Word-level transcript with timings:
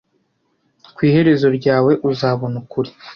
ku 0.95 0.99
iherezo 1.09 1.47
ryawe 1.57 1.91
uzabona 2.09 2.55
ukuri 2.61 2.91